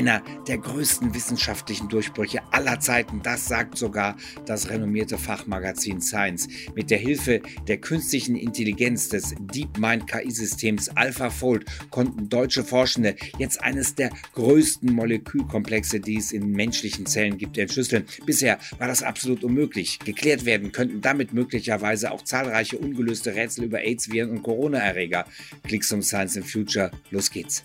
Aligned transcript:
Einer 0.00 0.22
der 0.48 0.56
größten 0.56 1.12
wissenschaftlichen 1.12 1.90
Durchbrüche 1.90 2.40
aller 2.52 2.80
Zeiten, 2.80 3.20
das 3.22 3.46
sagt 3.48 3.76
sogar 3.76 4.16
das 4.46 4.70
renommierte 4.70 5.18
Fachmagazin 5.18 6.00
Science. 6.00 6.48
Mit 6.74 6.90
der 6.90 6.96
Hilfe 6.96 7.42
der 7.68 7.76
künstlichen 7.76 8.34
Intelligenz 8.34 9.10
des 9.10 9.34
DeepMind 9.38 10.06
KI-Systems 10.06 10.88
AlphaFold 10.96 11.66
konnten 11.90 12.30
deutsche 12.30 12.64
Forschende 12.64 13.14
jetzt 13.36 13.62
eines 13.62 13.94
der 13.94 14.08
größten 14.36 14.90
Molekülkomplexe, 14.90 16.00
die 16.00 16.16
es 16.16 16.32
in 16.32 16.50
menschlichen 16.52 17.04
Zellen 17.04 17.36
gibt, 17.36 17.58
entschlüsseln. 17.58 18.06
Bisher 18.24 18.58
war 18.78 18.88
das 18.88 19.02
absolut 19.02 19.44
unmöglich. 19.44 19.98
Geklärt 19.98 20.46
werden 20.46 20.72
könnten 20.72 21.02
damit 21.02 21.34
möglicherweise 21.34 22.10
auch 22.10 22.24
zahlreiche 22.24 22.78
ungelöste 22.78 23.34
Rätsel 23.34 23.64
über 23.64 23.82
AIDS, 23.82 24.10
Viren 24.10 24.30
und 24.30 24.42
Corona-Erreger. 24.44 25.26
Klicks 25.64 25.92
um 25.92 26.00
Science 26.00 26.36
in 26.36 26.44
Future. 26.44 26.90
Los 27.10 27.30
geht's. 27.30 27.64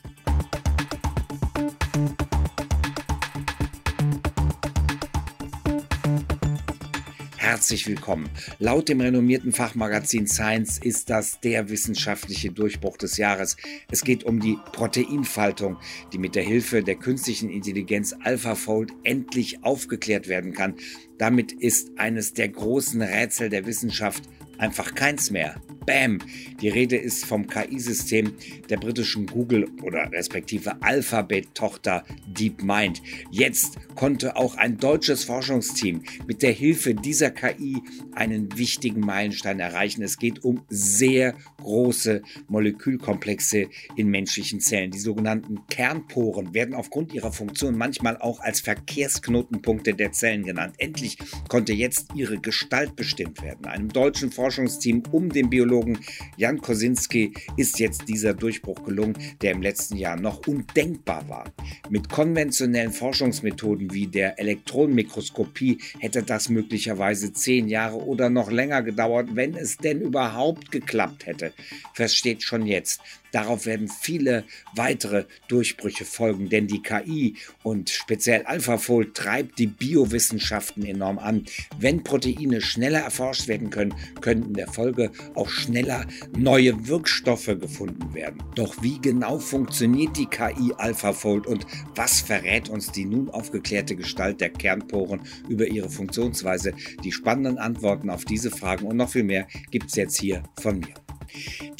Herzlich 7.55 7.87
willkommen. 7.87 8.29
Laut 8.59 8.89
dem 8.89 8.99
renommierten 8.99 9.53
Fachmagazin 9.53 10.27
Science 10.27 10.77
ist 10.77 11.09
das 11.09 11.39
der 11.39 11.69
wissenschaftliche 11.69 12.51
Durchbruch 12.51 12.97
des 12.97 13.15
Jahres. 13.15 13.55
Es 13.89 14.03
geht 14.03 14.25
um 14.25 14.41
die 14.41 14.57
Proteinfaltung, 14.73 15.77
die 16.11 16.17
mit 16.17 16.35
der 16.35 16.43
Hilfe 16.43 16.83
der 16.83 16.95
künstlichen 16.95 17.49
Intelligenz 17.49 18.13
AlphaFold 18.25 18.91
endlich 19.05 19.63
aufgeklärt 19.63 20.27
werden 20.27 20.51
kann. 20.51 20.75
Damit 21.17 21.53
ist 21.53 21.97
eines 21.97 22.33
der 22.33 22.49
großen 22.49 23.01
Rätsel 23.01 23.47
der 23.47 23.65
Wissenschaft 23.65 24.23
einfach 24.57 24.93
keins 24.93 25.31
mehr. 25.31 25.55
Bam! 25.85 26.19
Die 26.61 26.69
Rede 26.69 26.95
ist 26.95 27.25
vom 27.25 27.45
KI-System 27.47 28.33
der 28.69 28.77
britischen 28.77 29.27
Google 29.27 29.67
oder 29.83 30.11
respektive 30.11 30.81
Alphabet-Tochter 30.81 32.03
DeepMind. 32.27 33.03
Jetzt 33.29 33.77
konnte 33.95 34.35
auch 34.35 34.55
ein 34.55 34.77
deutsches 34.77 35.23
Forschungsteam 35.25 36.01
mit 36.27 36.41
der 36.41 36.51
Hilfe 36.51 36.95
dieser 36.95 37.29
KI 37.29 37.77
einen 38.13 38.57
wichtigen 38.57 39.01
Meilenstein 39.01 39.59
erreichen. 39.59 40.01
Es 40.01 40.17
geht 40.17 40.43
um 40.43 40.63
sehr 40.69 41.35
große 41.57 42.23
Molekülkomplexe 42.47 43.67
in 43.95 44.09
menschlichen 44.09 44.59
Zellen. 44.59 44.91
Die 44.91 44.99
sogenannten 44.99 45.67
Kernporen 45.67 46.53
werden 46.53 46.73
aufgrund 46.73 47.13
ihrer 47.13 47.31
Funktion 47.31 47.77
manchmal 47.77 48.17
auch 48.17 48.39
als 48.39 48.59
Verkehrsknotenpunkte 48.61 49.93
der 49.93 50.11
Zellen 50.11 50.45
genannt. 50.45 50.75
Endlich 50.79 51.17
konnte 51.47 51.73
jetzt 51.73 52.07
ihre 52.15 52.39
Gestalt 52.39 52.95
bestimmt 52.95 53.43
werden. 53.43 53.65
Einem 53.65 53.89
deutschen 53.89 54.31
Forschungsteam 54.31 55.03
um 55.11 55.29
den 55.29 55.49
Biologen 55.49 55.74
Biologen 55.75 55.99
Jan 56.37 56.61
Kosinski 56.61 57.33
ist 57.57 57.79
jetzt 57.79 58.07
dieser 58.07 58.33
Durchbruch 58.33 58.85
gelungen, 58.85 59.17
der 59.41 59.51
im 59.51 59.61
letzten 59.61 59.97
Jahr 59.97 60.15
noch 60.15 60.47
undenkbar 60.47 61.27
war. 61.27 61.51
Mit 61.89 62.07
konventionellen 62.07 62.93
Forschungsmethoden 62.93 63.93
wie 63.93 64.07
der 64.07 64.39
Elektronenmikroskopie 64.39 65.79
hätte 65.99 66.23
das 66.23 66.47
möglicherweise 66.47 67.33
zehn 67.33 67.67
Jahre 67.67 67.97
oder 67.97 68.29
noch 68.29 68.49
länger 68.51 68.83
gedauert, 68.83 69.29
wenn 69.33 69.53
es 69.55 69.75
denn 69.77 69.99
überhaupt 69.99 70.71
geklappt 70.71 71.25
hätte. 71.25 71.51
Fest 71.93 72.15
steht 72.15 72.41
schon 72.41 72.65
jetzt, 72.65 73.01
Darauf 73.35 73.65
werden 73.65 73.89
viele 73.89 74.45
weitere 74.75 75.25
Durchbrüche 75.49 76.05
folgen, 76.05 76.47
denn 76.47 76.67
die 76.67 76.81
KI 76.81 77.35
und 77.63 77.89
speziell 77.89 78.45
AlphaFold 78.45 79.13
treibt 79.13 79.59
die 79.59 79.67
Biowissenschaften 79.67 80.85
enorm 80.85 81.19
an. 81.19 81.43
Wenn 81.77 82.01
Proteine 82.01 82.61
schneller 82.61 83.01
erforscht 83.01 83.49
werden 83.49 83.71
können, 83.71 83.93
können 84.21 84.43
in 84.43 84.53
der 84.53 84.69
Folge 84.69 85.11
auch 85.33 85.49
schneller 85.49 86.05
neue 86.37 86.87
Wirkstoffe 86.87 87.47
gefunden 87.59 88.13
werden. 88.13 88.41
Doch 88.55 88.81
wie 88.81 89.01
genau 89.01 89.37
funktioniert 89.37 90.15
die 90.15 90.27
KI 90.27 90.71
AlphaFold 90.77 91.45
und 91.45 91.67
was 91.93 92.21
verrät 92.21 92.69
uns 92.69 92.93
die 92.93 93.03
nun 93.03 93.29
aufgeklärte 93.29 93.97
Gestalt 93.97 94.39
der 94.39 94.51
Kernporen 94.51 95.19
über 95.49 95.67
ihre 95.67 95.89
Funktionsweise? 95.89 96.73
Die 97.03 97.11
spannenden 97.11 97.57
Antworten 97.57 98.09
auf 98.09 98.23
diese 98.23 98.49
Fragen 98.49 98.85
und 98.85 98.95
noch 98.95 99.09
viel 99.09 99.23
mehr 99.23 99.45
gibt 99.71 99.89
es 99.89 99.95
jetzt 99.95 100.21
hier 100.21 100.41
von 100.57 100.79
mir. 100.79 101.04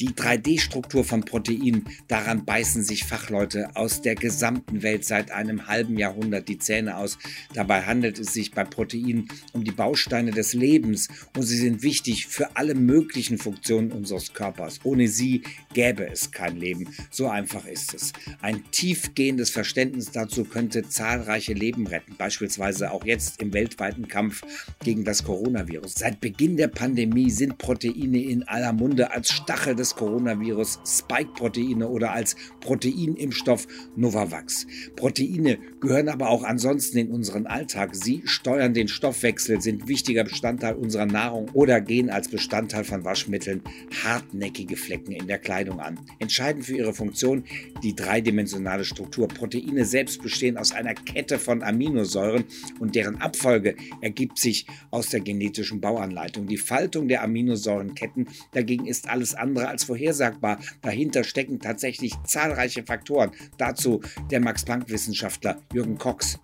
Die 0.00 0.10
3D-Struktur 0.10 1.04
von 1.04 1.24
Proteinen, 1.24 1.86
daran 2.08 2.44
beißen 2.44 2.82
sich 2.82 3.04
Fachleute 3.04 3.74
aus 3.74 4.02
der 4.02 4.14
gesamten 4.14 4.82
Welt 4.82 5.06
seit 5.06 5.30
einem 5.30 5.68
halben 5.68 5.96
Jahrhundert 5.96 6.48
die 6.48 6.58
Zähne 6.58 6.96
aus. 6.98 7.16
Dabei 7.54 7.82
handelt 7.82 8.18
es 8.18 8.34
sich 8.34 8.50
bei 8.50 8.64
Proteinen 8.64 9.28
um 9.54 9.64
die 9.64 9.70
Bausteine 9.70 10.32
des 10.32 10.52
Lebens 10.52 11.08
und 11.34 11.44
sie 11.44 11.56
sind 11.56 11.82
wichtig 11.82 12.26
für 12.26 12.56
alle 12.56 12.74
möglichen 12.74 13.38
Funktionen 13.38 13.90
unseres 13.90 14.34
Körpers. 14.34 14.80
Ohne 14.84 15.08
sie 15.08 15.42
gäbe 15.72 16.06
es 16.10 16.30
kein 16.30 16.56
Leben. 16.58 16.88
So 17.10 17.28
einfach 17.28 17.66
ist 17.66 17.94
es. 17.94 18.12
Ein 18.42 18.64
tiefgehendes 18.72 19.48
Verständnis 19.48 20.10
dazu 20.10 20.44
könnte 20.44 20.86
zahlreiche 20.88 21.54
Leben 21.54 21.86
retten, 21.86 22.16
beispielsweise 22.18 22.90
auch 22.90 23.04
jetzt 23.04 23.40
im 23.40 23.54
weltweiten 23.54 24.08
Kampf 24.08 24.42
gegen 24.84 25.04
das 25.04 25.24
Coronavirus. 25.24 25.94
Seit 25.94 26.20
Beginn 26.20 26.58
der 26.58 26.68
Pandemie 26.68 27.30
sind 27.30 27.56
Proteine 27.56 28.22
in 28.22 28.42
aller 28.42 28.74
Munde 28.74 29.10
als 29.10 29.30
Stachel 29.30 29.74
des 29.74 29.85
Coronavirus 29.94 30.80
Spike-Proteine 30.84 31.88
oder 31.88 32.12
als 32.12 32.36
Proteinimpfstoff 32.60 33.66
Novavax. 33.94 34.66
Proteine 34.96 35.58
gehören 35.80 36.08
aber 36.08 36.30
auch 36.30 36.42
ansonsten 36.42 36.98
in 36.98 37.10
unseren 37.10 37.46
Alltag. 37.46 37.94
Sie 37.94 38.22
steuern 38.24 38.74
den 38.74 38.88
Stoffwechsel, 38.88 39.60
sind 39.60 39.88
wichtiger 39.88 40.24
Bestandteil 40.24 40.74
unserer 40.74 41.06
Nahrung 41.06 41.50
oder 41.52 41.80
gehen 41.80 42.10
als 42.10 42.28
Bestandteil 42.28 42.84
von 42.84 43.04
Waschmitteln 43.04 43.62
hartnäckige 44.04 44.76
Flecken 44.76 45.12
in 45.12 45.26
der 45.26 45.38
Kleidung 45.38 45.80
an. 45.80 45.98
Entscheidend 46.18 46.64
für 46.64 46.76
ihre 46.76 46.94
Funktion 46.94 47.44
die 47.82 47.94
dreidimensionale 47.94 48.84
Struktur. 48.84 49.28
Proteine 49.28 49.84
selbst 49.84 50.22
bestehen 50.22 50.56
aus 50.56 50.72
einer 50.72 50.94
Kette 50.94 51.38
von 51.38 51.62
Aminosäuren 51.62 52.44
und 52.80 52.94
deren 52.94 53.20
Abfolge 53.20 53.76
ergibt 54.00 54.38
sich 54.38 54.66
aus 54.90 55.10
der 55.10 55.20
genetischen 55.20 55.80
Bauanleitung. 55.80 56.46
Die 56.46 56.56
Faltung 56.56 57.08
der 57.08 57.22
Aminosäurenketten 57.22 58.28
dagegen 58.52 58.86
ist 58.86 59.08
alles 59.08 59.34
andere 59.34 59.68
als 59.76 59.84
vorhersagbar. 59.84 60.58
Dahinter 60.80 61.22
stecken 61.22 61.60
tatsächlich 61.60 62.14
zahlreiche 62.24 62.82
Faktoren. 62.82 63.32
Dazu 63.58 64.00
der 64.30 64.40
Max-Planck-Wissenschaftler 64.40 65.60
Jürgen 65.74 65.98
Cox. 65.98 66.38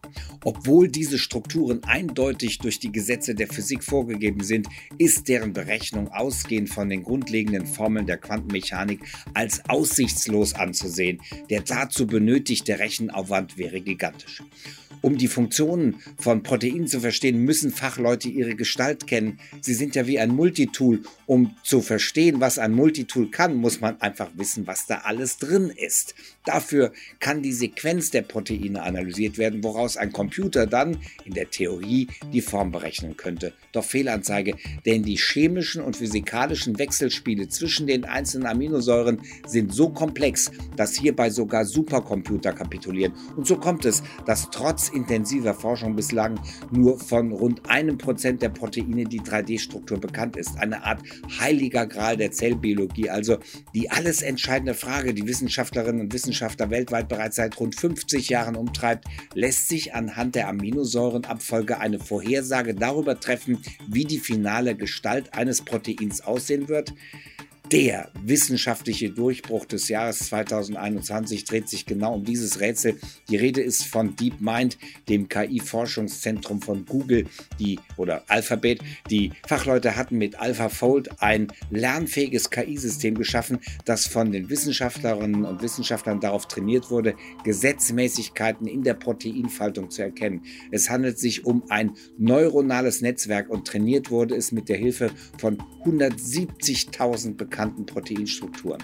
Obwohl 0.44 0.88
diese 0.88 1.18
Strukturen 1.18 1.82
eindeutig 1.84 2.58
durch 2.58 2.78
die 2.78 2.92
Gesetze 2.92 3.34
der 3.34 3.48
Physik 3.48 3.82
vorgegeben 3.84 4.44
sind, 4.44 4.68
ist 4.98 5.28
deren 5.28 5.54
Berechnung 5.54 6.08
ausgehend 6.08 6.68
von 6.68 6.90
den 6.90 7.04
grundlegenden 7.04 7.66
Formeln 7.66 8.06
der 8.06 8.18
Quantenmechanik 8.18 9.00
als 9.32 9.62
aussichtslos 9.66 10.54
anzusehen. 10.54 11.18
Der 11.48 11.62
dazu 11.62 12.06
benötigte 12.06 12.78
Rechenaufwand 12.78 13.56
wäre 13.56 13.80
gigantisch. 13.80 14.42
Um 15.02 15.18
die 15.18 15.28
Funktionen 15.28 15.96
von 16.16 16.42
Proteinen 16.42 16.86
zu 16.86 17.00
verstehen, 17.00 17.44
müssen 17.44 17.72
Fachleute 17.72 18.28
ihre 18.28 18.54
Gestalt 18.54 19.06
kennen. 19.06 19.38
Sie 19.60 19.74
sind 19.74 19.94
ja 19.96 20.06
wie 20.06 20.18
ein 20.18 20.30
Multitool. 20.30 21.02
Um 21.26 21.56
zu 21.64 21.82
verstehen, 21.82 22.40
was 22.40 22.58
ein 22.58 22.72
Multitool 22.72 23.30
kann, 23.30 23.56
muss 23.56 23.80
man 23.80 24.00
einfach 24.00 24.30
wissen, 24.36 24.66
was 24.66 24.86
da 24.86 24.98
alles 24.98 25.38
drin 25.38 25.70
ist. 25.70 26.14
Dafür 26.44 26.92
kann 27.20 27.42
die 27.42 27.52
Sequenz 27.52 28.10
der 28.10 28.22
Proteine 28.22 28.82
analysiert 28.82 29.38
werden, 29.38 29.62
woraus 29.62 29.96
ein 29.96 30.12
Computer 30.12 30.66
dann 30.66 30.98
in 31.24 31.34
der 31.34 31.50
Theorie 31.50 32.08
die 32.32 32.40
Form 32.40 32.72
berechnen 32.72 33.16
könnte. 33.16 33.52
Doch 33.70 33.84
Fehlanzeige, 33.84 34.56
denn 34.84 35.04
die 35.04 35.16
chemischen 35.16 35.82
und 35.82 35.96
physikalischen 35.96 36.78
Wechselspiele 36.80 37.48
zwischen 37.48 37.86
den 37.86 38.04
einzelnen 38.04 38.46
Aminosäuren 38.46 39.20
sind 39.46 39.72
so 39.72 39.90
komplex, 39.90 40.50
dass 40.76 40.96
hierbei 40.96 41.30
sogar 41.30 41.64
Supercomputer 41.64 42.52
kapitulieren. 42.52 43.12
Und 43.36 43.46
so 43.46 43.56
kommt 43.56 43.84
es, 43.84 44.02
dass 44.26 44.50
trotz 44.50 44.88
intensiver 44.88 45.54
Forschung 45.54 45.94
bislang 45.94 46.40
nur 46.72 46.98
von 46.98 47.30
rund 47.30 47.70
einem 47.70 47.98
Prozent 47.98 48.42
der 48.42 48.48
Proteine 48.48 49.04
die 49.04 49.20
3D-Struktur 49.20 50.00
bekannt 50.00 50.36
ist. 50.36 50.58
Eine 50.58 50.84
Art 50.84 51.02
heiliger 51.38 51.86
Gral 51.86 52.16
der 52.16 52.32
Zellbiologie, 52.32 53.10
also 53.10 53.38
die 53.74 53.90
alles 53.90 54.22
entscheidende 54.22 54.74
Frage, 54.74 55.14
die 55.14 55.26
Wissenschaftlerinnen 55.26 56.00
und 56.00 56.12
Wissenschaftler 56.12 56.31
weltweit 56.70 57.08
bereits 57.08 57.36
seit 57.36 57.58
rund 57.60 57.74
50 57.74 58.28
Jahren 58.28 58.56
umtreibt, 58.56 59.04
lässt 59.34 59.68
sich 59.68 59.94
anhand 59.94 60.34
der 60.34 60.48
Aminosäurenabfolge 60.48 61.78
eine 61.78 61.98
Vorhersage 61.98 62.74
darüber 62.74 63.20
treffen, 63.20 63.62
wie 63.88 64.04
die 64.04 64.18
finale 64.18 64.74
Gestalt 64.74 65.34
eines 65.34 65.62
Proteins 65.62 66.20
aussehen 66.20 66.68
wird? 66.68 66.94
Der 67.72 68.10
wissenschaftliche 68.22 69.08
Durchbruch 69.08 69.64
des 69.64 69.88
Jahres 69.88 70.18
2021 70.26 71.44
dreht 71.44 71.70
sich 71.70 71.86
genau 71.86 72.16
um 72.16 72.22
dieses 72.22 72.60
Rätsel. 72.60 72.98
Die 73.30 73.36
Rede 73.36 73.62
ist 73.62 73.86
von 73.86 74.14
DeepMind, 74.14 74.76
dem 75.08 75.30
KI-Forschungszentrum 75.30 76.60
von 76.60 76.84
Google, 76.84 77.24
die 77.58 77.80
oder 77.96 78.24
Alphabet. 78.28 78.80
Die 79.08 79.32
Fachleute 79.48 79.96
hatten 79.96 80.18
mit 80.18 80.38
AlphaFold 80.38 81.22
ein 81.22 81.48
lernfähiges 81.70 82.50
KI-System 82.50 83.14
geschaffen, 83.14 83.58
das 83.86 84.06
von 84.06 84.32
den 84.32 84.50
Wissenschaftlerinnen 84.50 85.46
und 85.46 85.62
Wissenschaftlern 85.62 86.20
darauf 86.20 86.48
trainiert 86.48 86.90
wurde, 86.90 87.14
Gesetzmäßigkeiten 87.42 88.66
in 88.66 88.82
der 88.82 88.94
Proteinfaltung 88.94 89.88
zu 89.88 90.02
erkennen. 90.02 90.42
Es 90.70 90.90
handelt 90.90 91.18
sich 91.18 91.46
um 91.46 91.62
ein 91.70 91.92
neuronales 92.18 93.00
Netzwerk 93.00 93.48
und 93.48 93.66
trainiert 93.66 94.10
wurde 94.10 94.36
es 94.36 94.52
mit 94.52 94.68
der 94.68 94.76
Hilfe 94.76 95.10
von 95.38 95.56
170.000 95.86 97.36
bekannten 97.36 97.61
bekannten 97.62 97.86
Proteinstrukturen. 97.86 98.82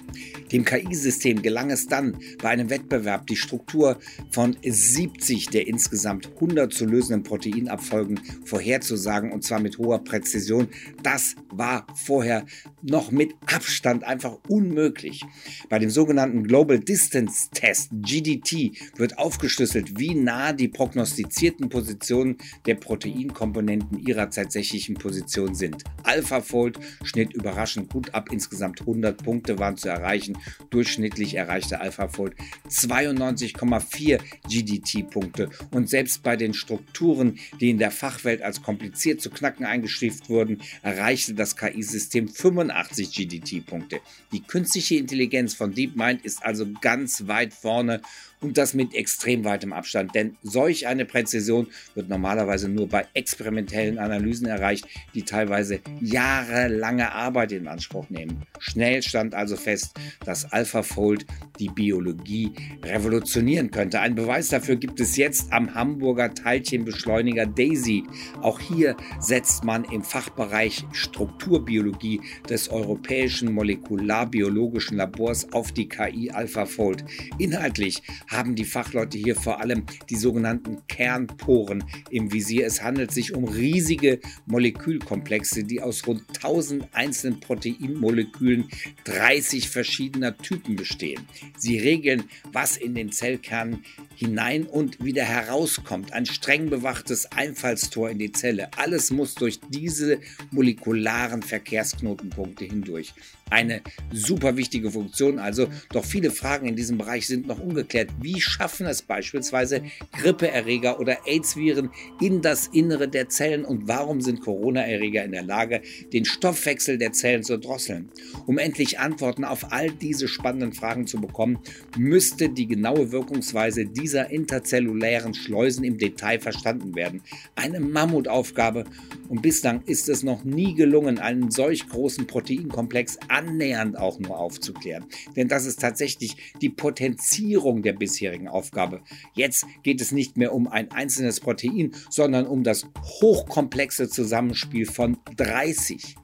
Dem 0.52 0.64
KI-System 0.64 1.42
gelang 1.42 1.70
es 1.70 1.88
dann, 1.88 2.16
bei 2.40 2.50
einem 2.50 2.70
Wettbewerb 2.70 3.26
die 3.26 3.36
Struktur 3.36 3.98
von 4.30 4.56
70 4.62 5.48
der 5.48 5.66
insgesamt 5.66 6.30
100 6.34 6.72
zu 6.72 6.86
lösenden 6.86 7.24
Proteinabfolgen 7.24 8.20
vorherzusagen 8.44 9.32
und 9.32 9.42
zwar 9.42 9.58
mit 9.58 9.78
hoher 9.78 10.04
Präzision. 10.04 10.68
Das 11.02 11.34
war 11.50 11.86
vorher 11.94 12.46
noch 12.82 13.10
mit 13.10 13.34
Abstand 13.52 14.04
einfach 14.04 14.38
unmöglich. 14.48 15.24
Bei 15.68 15.78
dem 15.78 15.90
sogenannten 15.90 16.44
Global 16.44 16.78
Distance 16.78 17.48
Test 17.52 17.90
GDT 17.92 18.72
wird 18.96 19.18
aufgeschlüsselt, 19.18 19.98
wie 19.98 20.14
nah 20.14 20.52
die 20.52 20.68
prognostizierten 20.68 21.68
Positionen 21.68 22.36
der 22.66 22.76
Proteinkomponenten 22.76 23.98
ihrer 23.98 24.30
tatsächlichen 24.30 24.94
Position 24.94 25.54
sind. 25.54 25.82
AlphaFold 26.04 26.78
schnitt 27.02 27.34
überraschend 27.34 27.92
gut 27.92 28.14
ab. 28.14 28.28
Insgesamt 28.30 28.67
100 28.80 29.22
Punkte 29.22 29.58
waren 29.58 29.76
zu 29.76 29.88
erreichen. 29.88 30.38
Durchschnittlich 30.70 31.34
erreichte 31.34 31.80
AlphaFold 31.80 32.34
92,4 32.68 34.20
GDT-Punkte. 34.48 35.50
Und 35.70 35.88
selbst 35.88 36.22
bei 36.22 36.36
den 36.36 36.54
Strukturen, 36.54 37.38
die 37.60 37.70
in 37.70 37.78
der 37.78 37.90
Fachwelt 37.90 38.42
als 38.42 38.62
kompliziert 38.62 39.20
zu 39.20 39.30
knacken 39.30 39.64
eingestuft 39.64 40.28
wurden, 40.28 40.62
erreichte 40.82 41.34
das 41.34 41.56
KI-System 41.56 42.28
85 42.28 43.12
GDT-Punkte. 43.12 44.00
Die 44.32 44.42
künstliche 44.42 44.96
Intelligenz 44.96 45.54
von 45.54 45.74
DeepMind 45.74 46.24
ist 46.24 46.44
also 46.44 46.66
ganz 46.80 47.26
weit 47.26 47.52
vorne 47.52 48.00
und 48.40 48.58
das 48.58 48.74
mit 48.74 48.94
extrem 48.94 49.44
weitem 49.44 49.72
Abstand, 49.72 50.14
denn 50.14 50.36
solch 50.42 50.86
eine 50.86 51.04
Präzision 51.04 51.68
wird 51.94 52.08
normalerweise 52.08 52.68
nur 52.68 52.88
bei 52.88 53.06
experimentellen 53.14 53.98
Analysen 53.98 54.46
erreicht, 54.46 54.86
die 55.14 55.22
teilweise 55.22 55.80
jahrelange 56.00 57.12
Arbeit 57.12 57.52
in 57.52 57.68
Anspruch 57.68 58.08
nehmen. 58.10 58.42
Schnell 58.58 59.02
stand 59.02 59.34
also 59.34 59.56
fest, 59.56 59.94
dass 60.24 60.52
AlphaFold 60.52 61.26
die 61.58 61.68
Biologie 61.68 62.52
revolutionieren 62.84 63.70
könnte. 63.70 64.00
Ein 64.00 64.14
Beweis 64.14 64.48
dafür 64.48 64.76
gibt 64.76 65.00
es 65.00 65.16
jetzt 65.16 65.52
am 65.52 65.74
Hamburger 65.74 66.32
Teilchenbeschleuniger 66.32 67.46
DAISY. 67.46 68.04
Auch 68.40 68.60
hier 68.60 68.96
setzt 69.20 69.64
man 69.64 69.84
im 69.84 70.02
Fachbereich 70.02 70.84
Strukturbiologie 70.92 72.20
des 72.48 72.68
Europäischen 72.68 73.52
Molekularbiologischen 73.52 74.96
Labors 74.96 75.52
auf 75.52 75.72
die 75.72 75.88
KI 75.88 76.30
AlphaFold. 76.30 77.04
Inhaltlich 77.38 78.02
haben 78.28 78.54
die 78.54 78.64
Fachleute 78.64 79.18
hier 79.18 79.34
vor 79.34 79.60
allem 79.60 79.84
die 80.08 80.16
sogenannten 80.16 80.86
Kernporen 80.86 81.84
im 82.10 82.32
Visier. 82.32 82.66
Es 82.66 82.82
handelt 82.82 83.10
sich 83.10 83.34
um 83.34 83.44
riesige 83.44 84.20
Molekülkomplexe, 84.46 85.64
die 85.64 85.80
aus 85.80 86.06
rund 86.06 86.22
1000 86.36 86.88
einzelnen 86.92 87.40
Proteinmolekülen 87.40 88.68
30 89.04 89.68
verschiedener 89.68 90.36
Typen 90.36 90.76
bestehen. 90.76 91.26
Sie 91.56 91.78
regeln, 91.78 92.24
was 92.52 92.76
in 92.76 92.94
den 92.94 93.10
Zellkern 93.10 93.82
hinein 94.18 94.66
und 94.66 95.04
wieder 95.04 95.22
herauskommt. 95.22 96.12
Ein 96.12 96.26
streng 96.26 96.70
bewachtes 96.70 97.30
Einfallstor 97.30 98.10
in 98.10 98.18
die 98.18 98.32
Zelle. 98.32 98.68
Alles 98.76 99.12
muss 99.12 99.36
durch 99.36 99.60
diese 99.68 100.18
molekularen 100.50 101.42
Verkehrsknotenpunkte 101.42 102.64
hindurch. 102.64 103.14
Eine 103.50 103.80
super 104.12 104.56
wichtige 104.56 104.90
Funktion 104.90 105.38
also, 105.38 105.68
doch 105.92 106.04
viele 106.04 106.30
Fragen 106.30 106.66
in 106.66 106.76
diesem 106.76 106.98
Bereich 106.98 107.26
sind 107.26 107.46
noch 107.46 107.60
ungeklärt. 107.60 108.10
Wie 108.20 108.40
schaffen 108.40 108.86
es 108.86 109.02
beispielsweise 109.02 109.82
Grippeerreger 110.20 111.00
oder 111.00 111.26
AIDS-Viren 111.26 111.90
in 112.20 112.42
das 112.42 112.66
Innere 112.66 113.08
der 113.08 113.28
Zellen 113.28 113.64
und 113.64 113.88
warum 113.88 114.20
sind 114.20 114.40
Corona-Erreger 114.40 115.24
in 115.24 115.32
der 115.32 115.44
Lage, 115.44 115.80
den 116.12 116.24
Stoffwechsel 116.24 116.98
der 116.98 117.12
Zellen 117.12 117.44
zu 117.44 117.56
drosseln? 117.56 118.10
Um 118.46 118.58
endlich 118.58 118.98
Antworten 118.98 119.44
auf 119.44 119.72
all 119.72 119.90
diese 119.92 120.28
spannenden 120.28 120.72
Fragen 120.72 121.06
zu 121.06 121.20
bekommen, 121.20 121.60
müsste 121.96 122.50
die 122.50 122.66
genaue 122.66 123.12
Wirkungsweise 123.12 123.86
dieser 123.86 124.07
interzellulären 124.16 125.34
Schleusen 125.34 125.84
im 125.84 125.98
Detail 125.98 126.40
verstanden 126.40 126.94
werden. 126.94 127.22
Eine 127.54 127.80
Mammutaufgabe 127.80 128.84
und 129.28 129.42
bislang 129.42 129.82
ist 129.82 130.08
es 130.08 130.22
noch 130.22 130.44
nie 130.44 130.74
gelungen, 130.74 131.18
einen 131.18 131.50
solch 131.50 131.88
großen 131.88 132.26
Proteinkomplex 132.26 133.18
annähernd 133.28 133.98
auch 133.98 134.18
nur 134.18 134.38
aufzuklären. 134.38 135.04
Denn 135.36 135.48
das 135.48 135.66
ist 135.66 135.80
tatsächlich 135.80 136.36
die 136.60 136.70
Potenzierung 136.70 137.82
der 137.82 137.92
bisherigen 137.92 138.48
Aufgabe. 138.48 139.02
Jetzt 139.34 139.66
geht 139.82 140.00
es 140.00 140.12
nicht 140.12 140.36
mehr 140.36 140.54
um 140.54 140.66
ein 140.66 140.90
einzelnes 140.92 141.40
Protein, 141.40 141.92
sondern 142.10 142.46
um 142.46 142.64
das 142.64 142.86
hochkomplexe 143.20 144.08
Zusammenspiel 144.08 144.86
von 144.86 145.18
30. 145.36 146.16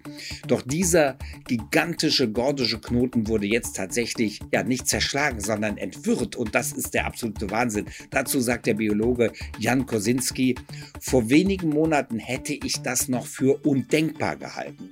Doch 0.47 0.63
dieser 0.63 1.19
gigantische 1.47 2.31
gordische 2.31 2.81
Knoten 2.81 3.29
wurde 3.29 3.47
jetzt 3.47 3.77
tatsächlich 3.77 4.41
ja 4.53 4.63
nicht 4.63 4.87
zerschlagen, 4.87 5.41
sondern 5.41 5.77
entwirrt 5.77 6.37
und 6.37 6.55
das 6.55 6.73
ist 6.73 6.95
der 6.95 7.07
absolute 7.07 7.51
Wahnsinn. 7.51 7.87
Dazu 8.11 8.41
sagt 8.41 8.67
der 8.67 8.75
Biologe 8.75 9.33
Jan 9.59 9.87
Kosinski, 9.87 10.55
vor 11.01 11.29
wenigen 11.29 11.71
Monaten 11.71 12.19
hätte 12.19 12.55
ich 12.55 12.77
das 12.83 12.94
noch 13.09 13.27
für 13.27 13.65
undenkbar 13.65 14.37
gehalten. 14.37 14.91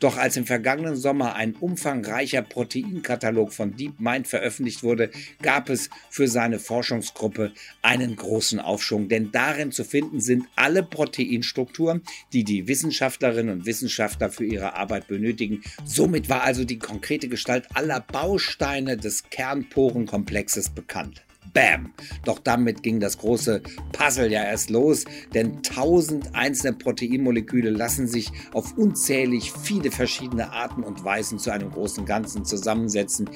Doch 0.00 0.16
als 0.16 0.36
im 0.36 0.46
vergangenen 0.46 0.96
Sommer 0.96 1.34
ein 1.34 1.54
umfangreicher 1.54 2.42
Proteinkatalog 2.42 3.52
von 3.52 3.76
DeepMind 3.76 4.26
veröffentlicht 4.26 4.82
wurde, 4.82 5.10
gab 5.40 5.68
es 5.68 5.90
für 6.10 6.28
seine 6.28 6.58
Forschungsgruppe 6.58 7.52
einen 7.82 8.16
großen 8.16 8.60
Aufschwung, 8.60 9.08
denn 9.08 9.30
darin 9.32 9.72
zu 9.72 9.84
finden 9.84 10.20
sind 10.20 10.46
alle 10.56 10.82
Proteinstrukturen, 10.82 12.02
die 12.32 12.44
die 12.44 12.68
Wissenschaftlerinnen 12.68 13.58
und 13.58 13.66
Wissenschaftler 13.66 14.30
für 14.30 14.44
ihre 14.44 14.74
Arbeit 14.74 15.08
benötigen. 15.08 15.62
Somit 15.84 16.28
war 16.28 16.42
also 16.42 16.64
die 16.64 16.78
konkrete 16.78 17.28
Gestalt 17.28 17.66
aller 17.74 18.00
Bausteine 18.00 18.96
des 18.96 19.30
Kernporenkomplexes 19.30 20.70
bekannt. 20.70 21.22
Bam! 21.52 21.92
Doch 22.24 22.38
damit 22.38 22.82
ging 22.82 23.00
das 23.00 23.18
große 23.18 23.62
Puzzle 23.92 24.30
ja 24.30 24.42
erst 24.44 24.70
los, 24.70 25.04
denn 25.34 25.62
tausend 25.62 26.34
einzelne 26.34 26.72
Proteinmoleküle 26.74 27.70
lassen 27.70 28.06
sich 28.06 28.30
auf 28.52 28.76
unzählig 28.78 29.52
viele 29.52 29.90
verschiedene 29.90 30.52
Arten 30.52 30.82
und 30.82 31.04
Weisen 31.04 31.38
zu 31.38 31.50
einem 31.50 31.70
großen 31.70 32.06
Ganzen 32.06 32.44
zusammensetzen. 32.44 33.28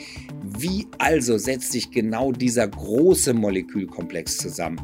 Wie 0.43 0.87
also 0.99 1.37
setzt 1.37 1.73
sich 1.73 1.91
genau 1.91 2.32
dieser 2.32 2.69
große 2.69 3.35
Molekülkomplex 3.35 4.38
zusammen? 4.38 4.81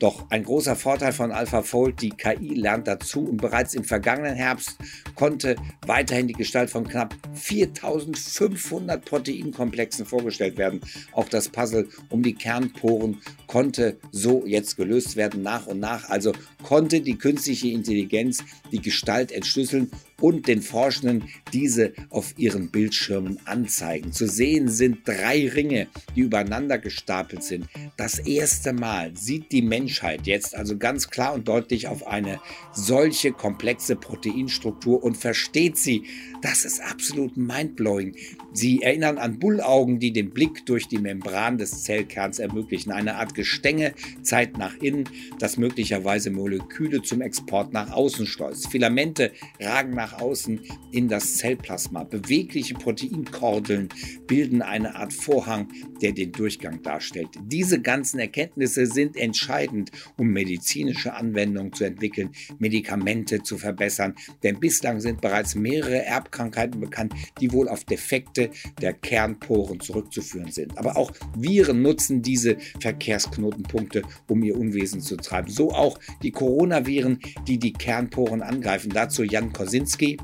Doch 0.00 0.30
ein 0.30 0.44
großer 0.44 0.76
Vorteil 0.76 1.12
von 1.12 1.30
AlphaFold, 1.30 2.00
die 2.00 2.08
KI 2.08 2.54
lernt 2.54 2.88
dazu 2.88 3.20
und 3.20 3.36
bereits 3.36 3.74
im 3.74 3.84
vergangenen 3.84 4.34
Herbst 4.34 4.78
konnte 5.14 5.56
weiterhin 5.86 6.26
die 6.26 6.32
Gestalt 6.32 6.70
von 6.70 6.88
knapp 6.88 7.14
4500 7.34 9.04
Proteinkomplexen 9.04 10.06
vorgestellt 10.06 10.56
werden. 10.56 10.80
Auch 11.12 11.28
das 11.28 11.50
Puzzle 11.50 11.86
um 12.08 12.22
die 12.22 12.34
Kernporen 12.34 13.18
konnte 13.46 13.98
so 14.10 14.46
jetzt 14.46 14.78
gelöst 14.78 15.16
werden 15.16 15.42
nach 15.42 15.66
und 15.66 15.80
nach. 15.80 16.08
Also 16.08 16.32
konnte 16.62 17.02
die 17.02 17.18
künstliche 17.18 17.68
Intelligenz 17.68 18.42
die 18.72 18.80
Gestalt 18.80 19.30
entschlüsseln 19.30 19.90
und 20.20 20.46
den 20.48 20.62
Forschenden 20.62 21.24
diese 21.52 21.92
auf 22.10 22.34
ihren 22.38 22.70
Bildschirmen 22.70 23.38
anzeigen. 23.44 24.12
Zu 24.12 24.26
sehen 24.26 24.68
sind 24.68 25.06
drei 25.06 25.48
Ringe, 25.48 25.88
die 26.14 26.20
übereinander 26.20 26.78
gestapelt 26.78 27.42
sind. 27.42 27.66
Das 27.96 28.18
erste 28.18 28.72
Mal 28.72 29.16
sieht 29.16 29.52
die 29.52 29.62
Menschheit 29.62 30.26
jetzt 30.26 30.54
also 30.54 30.76
ganz 30.76 31.10
klar 31.10 31.34
und 31.34 31.48
deutlich 31.48 31.88
auf 31.88 32.06
eine 32.06 32.40
solche 32.72 33.32
komplexe 33.32 33.96
Proteinstruktur 33.96 35.02
und 35.02 35.16
versteht 35.16 35.76
sie. 35.76 36.04
Das 36.42 36.64
ist 36.64 36.80
absolut 36.80 37.36
mindblowing. 37.36 38.16
Sie 38.52 38.82
erinnern 38.82 39.18
an 39.18 39.38
Bullaugen, 39.38 40.00
die 40.00 40.12
den 40.12 40.30
Blick 40.30 40.66
durch 40.66 40.88
die 40.88 40.98
Membran 40.98 41.58
des 41.58 41.84
Zellkerns 41.84 42.38
ermöglichen. 42.38 42.92
Eine 42.92 43.16
Art 43.16 43.34
Gestänge, 43.34 43.94
Zeit 44.22 44.58
nach 44.58 44.76
innen, 44.76 45.08
das 45.38 45.56
möglicherweise 45.56 46.30
Moleküle 46.30 47.02
zum 47.02 47.20
Export 47.20 47.72
nach 47.72 47.90
außen 47.90 48.26
schleust. 48.26 48.70
Filamente 48.70 49.32
ragen 49.60 49.94
nach 49.94 50.09
nach 50.10 50.20
außen 50.20 50.60
in 50.92 51.08
das 51.08 51.36
Zellplasma. 51.36 52.04
Bewegliche 52.04 52.74
Proteinkordeln 52.74 53.88
bilden 54.26 54.62
eine 54.62 54.94
Art 54.96 55.12
Vorhang, 55.12 55.68
der 56.02 56.12
den 56.12 56.32
Durchgang 56.32 56.82
darstellt. 56.82 57.28
Diese 57.44 57.80
ganzen 57.80 58.18
Erkenntnisse 58.20 58.86
sind 58.86 59.16
entscheidend, 59.16 59.90
um 60.16 60.28
medizinische 60.28 61.14
Anwendungen 61.14 61.72
zu 61.72 61.84
entwickeln, 61.84 62.30
Medikamente 62.58 63.42
zu 63.42 63.58
verbessern, 63.58 64.14
denn 64.42 64.60
bislang 64.60 65.00
sind 65.00 65.20
bereits 65.20 65.54
mehrere 65.54 66.04
Erbkrankheiten 66.04 66.80
bekannt, 66.80 67.14
die 67.40 67.52
wohl 67.52 67.68
auf 67.68 67.84
Defekte 67.84 68.50
der 68.80 68.92
Kernporen 68.92 69.80
zurückzuführen 69.80 70.52
sind. 70.52 70.76
Aber 70.78 70.96
auch 70.96 71.12
Viren 71.36 71.82
nutzen 71.82 72.22
diese 72.22 72.56
Verkehrsknotenpunkte, 72.80 74.02
um 74.28 74.42
ihr 74.42 74.56
Unwesen 74.56 75.00
zu 75.00 75.16
treiben. 75.16 75.50
So 75.50 75.72
auch 75.72 75.98
die 76.22 76.30
Coronaviren, 76.30 77.18
die 77.46 77.58
die 77.58 77.72
Kernporen 77.72 78.42
angreifen. 78.42 78.90
Dazu 78.90 79.22
Jan 79.22 79.52
Kosinski 79.52 79.99
Nowitzki. 80.00 80.18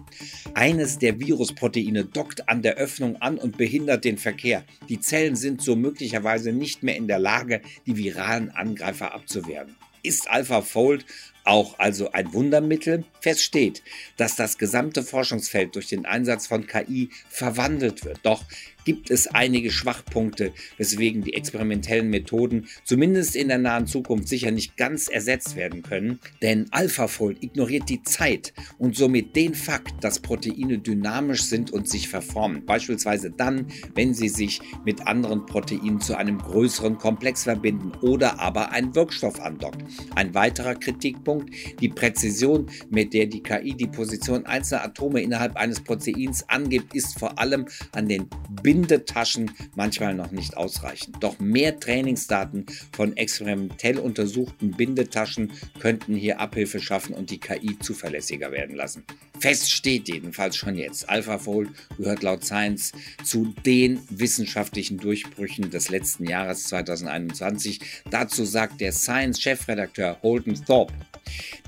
Eines 0.54 0.98
der 0.98 1.20
Virusproteine 1.20 2.04
dockt 2.04 2.48
an 2.48 2.62
der 2.62 2.76
Öffnung 2.76 3.16
an 3.16 3.38
und 3.38 3.56
behindert 3.56 4.04
den 4.04 4.18
Verkehr. 4.18 4.64
Die 4.88 5.00
Zellen 5.00 5.36
sind 5.36 5.62
so 5.62 5.76
möglicherweise 5.76 6.52
nicht 6.52 6.82
mehr 6.82 6.96
in 6.96 7.08
der 7.08 7.18
Lage, 7.18 7.60
die 7.86 7.96
viralen 7.96 8.50
Angreifer 8.50 9.14
abzuwehren. 9.14 9.76
Ist 10.02 10.30
AlphaFold 10.30 11.04
auch 11.44 11.78
also 11.78 12.12
ein 12.12 12.32
Wundermittel? 12.32 13.04
Fest 13.20 13.42
steht, 13.42 13.82
dass 14.16 14.36
das 14.36 14.58
gesamte 14.58 15.02
Forschungsfeld 15.02 15.74
durch 15.74 15.88
den 15.88 16.06
Einsatz 16.06 16.46
von 16.46 16.66
KI 16.66 17.10
verwandelt 17.28 18.04
wird. 18.04 18.20
Doch 18.22 18.44
gibt 18.86 19.10
es 19.10 19.26
einige 19.26 19.70
Schwachpunkte, 19.70 20.52
weswegen 20.78 21.22
die 21.22 21.34
experimentellen 21.34 22.08
Methoden 22.08 22.68
zumindest 22.84 23.36
in 23.36 23.48
der 23.48 23.58
nahen 23.58 23.86
Zukunft 23.86 24.28
sicher 24.28 24.52
nicht 24.52 24.76
ganz 24.76 25.08
ersetzt 25.08 25.56
werden 25.56 25.82
können. 25.82 26.20
Denn 26.40 26.66
AlphaFold 26.70 27.42
ignoriert 27.42 27.88
die 27.88 28.02
Zeit 28.04 28.54
und 28.78 28.96
somit 28.96 29.34
den 29.34 29.54
Fakt, 29.54 30.04
dass 30.04 30.20
Proteine 30.20 30.78
dynamisch 30.78 31.42
sind 31.42 31.72
und 31.72 31.88
sich 31.88 32.08
verformen. 32.08 32.64
Beispielsweise 32.64 33.30
dann, 33.30 33.66
wenn 33.94 34.14
sie 34.14 34.28
sich 34.28 34.60
mit 34.84 35.06
anderen 35.06 35.46
Proteinen 35.46 36.00
zu 36.00 36.16
einem 36.16 36.38
größeren 36.38 36.96
Komplex 36.96 37.42
verbinden 37.42 37.90
oder 38.02 38.38
aber 38.38 38.70
ein 38.70 38.94
Wirkstoff 38.94 39.40
andockt. 39.40 39.82
Ein 40.14 40.32
weiterer 40.34 40.76
Kritikpunkt, 40.76 41.52
die 41.80 41.88
Präzision, 41.88 42.70
mit 42.88 43.12
der 43.12 43.26
die 43.26 43.42
KI 43.42 43.74
die 43.74 43.88
Position 43.88 44.46
einzelner 44.46 44.84
Atome 44.84 45.22
innerhalb 45.22 45.56
eines 45.56 45.80
Proteins 45.80 46.48
angibt, 46.48 46.94
ist 46.94 47.18
vor 47.18 47.40
allem 47.40 47.66
an 47.92 48.06
den 48.06 48.28
Bindungen 48.62 48.75
Bindetaschen 48.76 49.52
manchmal 49.74 50.12
noch 50.12 50.32
nicht 50.32 50.54
ausreichen. 50.54 51.14
Doch 51.20 51.38
mehr 51.38 51.80
Trainingsdaten 51.80 52.66
von 52.92 53.16
experimentell 53.16 53.98
untersuchten 53.98 54.72
Bindetaschen 54.72 55.52
könnten 55.80 56.14
hier 56.14 56.40
Abhilfe 56.40 56.78
schaffen 56.78 57.14
und 57.14 57.30
die 57.30 57.38
KI 57.38 57.78
zuverlässiger 57.78 58.52
werden 58.52 58.76
lassen. 58.76 59.04
Fest 59.40 59.72
steht 59.72 60.08
jedenfalls 60.08 60.56
schon 60.56 60.76
jetzt, 60.76 61.08
AlphaFold 61.08 61.70
gehört 61.96 62.22
laut 62.22 62.44
Science 62.44 62.92
zu 63.24 63.54
den 63.64 63.98
wissenschaftlichen 64.10 64.98
Durchbrüchen 64.98 65.70
des 65.70 65.88
letzten 65.88 66.28
Jahres 66.28 66.64
2021. 66.64 67.80
Dazu 68.10 68.44
sagt 68.44 68.82
der 68.82 68.92
Science-Chefredakteur 68.92 70.18
Holden 70.22 70.62
Thorpe, 70.66 70.92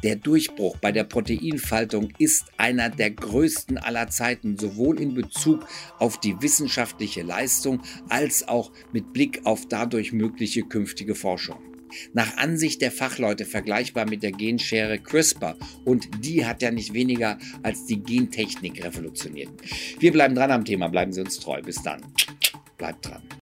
der 0.03 0.17
Durchbruch 0.17 0.77
bei 0.79 0.93
der 0.93 1.05
Proteinfaltung 1.05 2.13
ist 2.19 2.47
einer 2.57 2.89
der 2.89 3.11
größten 3.11 3.79
aller 3.79 4.09
Zeiten, 4.09 4.57
sowohl 4.59 5.01
in 5.01 5.15
Bezug 5.15 5.67
auf 5.99 6.21
die 6.21 6.41
wissenschaftliche 6.41 7.23
Leistung 7.23 7.83
als 8.09 8.47
auch 8.47 8.71
mit 8.93 9.13
Blick 9.13 9.41
auf 9.45 9.67
dadurch 9.69 10.13
mögliche 10.13 10.63
künftige 10.63 11.15
Forschung. 11.15 11.59
Nach 12.13 12.37
Ansicht 12.37 12.83
der 12.83 12.93
Fachleute 12.93 13.45
vergleichbar 13.45 14.09
mit 14.09 14.23
der 14.23 14.33
Genschere 14.33 14.99
CRISPR 14.99 15.57
und 15.85 16.09
die 16.25 16.45
hat 16.45 16.63
ja 16.63 16.71
nicht 16.71 16.93
weniger 16.93 17.39
als 17.63 17.87
die 17.87 18.03
Gentechnik 18.03 18.85
revolutioniert. 18.85 19.51
Wir 19.99 20.13
bleiben 20.13 20.35
dran 20.35 20.51
am 20.51 20.65
Thema, 20.65 20.89
bleiben 20.89 21.13
Sie 21.13 21.21
uns 21.21 21.39
treu. 21.39 21.63
Bis 21.63 21.83
dann. 21.83 22.03
Bleibt 22.77 23.07
dran. 23.07 23.29